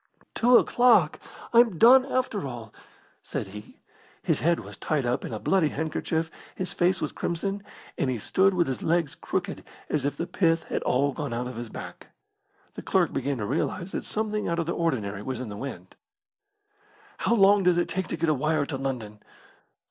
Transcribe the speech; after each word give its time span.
"Two 0.33 0.57
o'clock! 0.57 1.19
I'm 1.53 1.77
done 1.77 2.07
after 2.07 2.47
all!" 2.47 2.73
said 3.21 3.45
he. 3.45 3.77
His 4.23 4.39
head 4.39 4.59
was 4.59 4.75
tied 4.77 5.05
up 5.05 5.23
in 5.23 5.31
a 5.31 5.37
bloody 5.37 5.67
handkerchief, 5.69 6.31
his 6.55 6.73
face 6.73 6.99
was 7.01 7.11
crimson, 7.11 7.61
and 7.99 8.09
he 8.09 8.17
stood 8.17 8.55
with 8.55 8.65
his 8.65 8.81
legs 8.81 9.13
crooked 9.13 9.63
as 9.89 10.03
if 10.03 10.17
the 10.17 10.25
pith 10.25 10.63
had 10.63 10.81
all 10.81 11.11
gone 11.11 11.33
out 11.33 11.45
of 11.45 11.55
his 11.55 11.69
back. 11.69 12.07
The 12.73 12.81
clerk 12.81 13.13
began 13.13 13.37
to 13.37 13.45
realise 13.45 13.91
that 13.91 14.03
something 14.03 14.47
out 14.47 14.57
of 14.57 14.65
the 14.65 14.71
ordinary 14.73 15.21
was 15.21 15.39
in 15.39 15.49
the 15.49 15.55
wind. 15.57 15.93
"How 17.19 17.35
long 17.35 17.61
does 17.61 17.77
it 17.77 17.87
take 17.87 18.07
to 18.07 18.17
get 18.17 18.27
a 18.27 18.33
wire 18.33 18.65
to 18.65 18.77
London?" 18.77 19.19